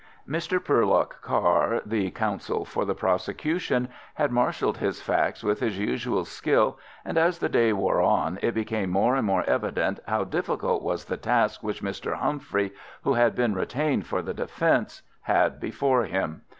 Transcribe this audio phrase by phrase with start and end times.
[0.27, 0.57] Mr.
[0.59, 6.79] Porlock Carr, the counsel for the prosecution, had marshalled his facts with his usual skill,
[7.05, 11.05] and as the day wore on, it became more and more evident how difficult was
[11.05, 12.15] the task which Mr.
[12.15, 16.41] Humphrey, who had been retained for the defence, had before him.